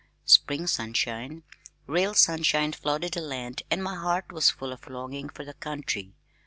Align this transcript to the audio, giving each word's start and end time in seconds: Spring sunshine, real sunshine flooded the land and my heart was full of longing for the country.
Spring 0.25 0.65
sunshine, 0.65 1.43
real 1.85 2.15
sunshine 2.15 2.71
flooded 2.73 3.13
the 3.13 3.21
land 3.21 3.61
and 3.69 3.83
my 3.83 3.93
heart 3.93 4.31
was 4.31 4.49
full 4.49 4.73
of 4.73 4.89
longing 4.89 5.29
for 5.29 5.45
the 5.45 5.53
country. 5.53 6.15